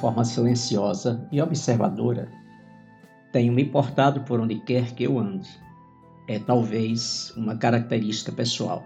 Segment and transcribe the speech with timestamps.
[0.00, 2.28] forma silenciosa e observadora,
[3.32, 5.48] tenho me portado por onde quer que eu ande.
[6.26, 8.82] É talvez uma característica pessoal.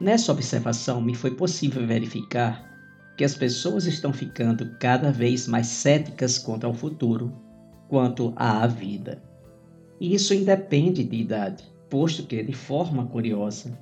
[0.00, 2.70] Nessa observação, me foi possível verificar
[3.16, 7.32] que as pessoas estão ficando cada vez mais céticas quanto ao futuro,
[7.88, 9.22] quanto à vida.
[10.00, 13.78] E isso independe de idade, posto que, de forma curiosa,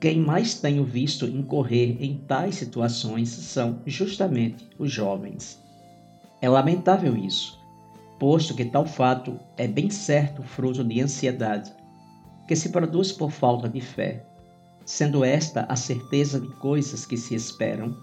[0.00, 5.67] quem mais tenho visto incorrer em tais situações são justamente os jovens.
[6.40, 7.58] É lamentável isso,
[8.16, 11.72] posto que tal fato é bem certo fruto de ansiedade,
[12.46, 14.24] que se produz por falta de fé,
[14.84, 17.96] sendo esta a certeza de coisas que se esperam,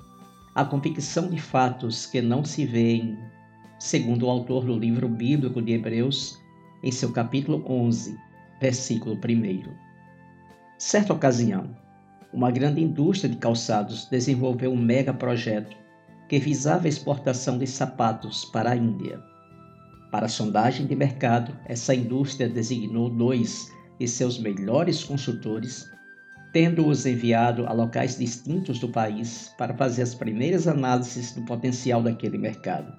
[0.53, 3.17] a convicção de fatos que não se veem,
[3.79, 6.37] segundo o autor do livro bíblico de Hebreus,
[6.83, 8.17] em seu capítulo 11,
[8.59, 9.71] versículo 1.
[10.77, 11.75] Certa ocasião,
[12.33, 15.84] uma grande indústria de calçados desenvolveu um mega projeto
[16.27, 19.21] que visava a exportação de sapatos para a Índia.
[20.11, 25.89] Para a sondagem de mercado, essa indústria designou dois de seus melhores consultores
[26.55, 32.37] tendo-os enviado a locais distintos do país para fazer as primeiras análises do potencial daquele
[32.37, 32.93] mercado.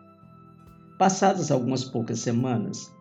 [0.99, 2.93] Passadas algumas poucas semanas,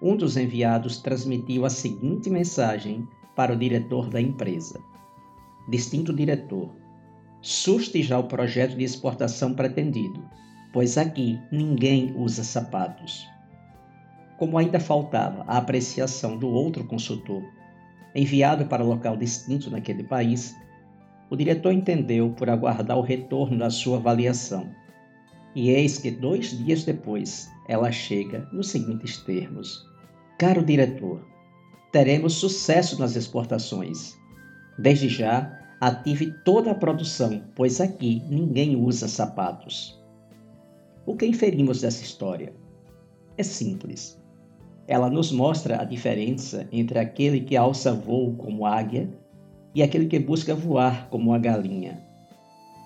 [0.00, 4.78] um dos enviados transmitiu a seguinte mensagem para o diretor da empresa:
[5.68, 6.72] Distinto diretor,
[7.44, 10.26] suste já o projeto de exportação pretendido,
[10.72, 13.28] pois aqui ninguém usa sapatos.
[14.38, 17.42] Como ainda faltava a apreciação do outro consultor,
[18.14, 20.56] enviado para local distinto naquele país,
[21.28, 24.70] o diretor entendeu por aguardar o retorno da sua avaliação.
[25.54, 29.84] E eis que dois dias depois ela chega nos seguintes termos:
[30.38, 31.22] Caro diretor,
[31.92, 34.16] teremos sucesso nas exportações.
[34.78, 40.00] Desde já, ative toda a produção, pois aqui ninguém usa sapatos.
[41.06, 42.54] O que inferimos dessa história?
[43.36, 44.20] É simples.
[44.86, 49.08] Ela nos mostra a diferença entre aquele que alça voo como águia
[49.74, 52.00] e aquele que busca voar como a galinha.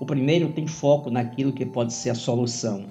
[0.00, 2.86] O primeiro tem foco naquilo que pode ser a solução,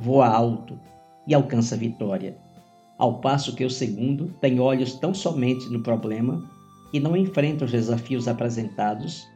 [0.00, 0.78] voa alto
[1.26, 2.36] e alcança a vitória,
[2.98, 6.42] ao passo que o segundo tem olhos tão somente no problema
[6.94, 9.28] e não enfrenta os desafios apresentados,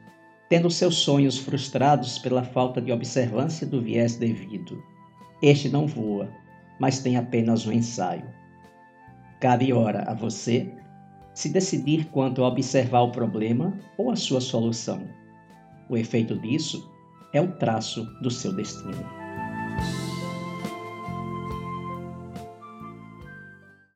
[0.49, 4.81] tendo seus sonhos frustrados pela falta de observância do viés devido.
[5.43, 6.31] Este não voa,
[6.79, 8.25] mas tem apenas um ensaio.
[9.41, 10.73] Cabe ora a você
[11.35, 15.03] se decidir quanto a observar o problema ou a sua solução.
[15.89, 16.89] O efeito disso
[17.35, 19.28] é o traço do seu destino.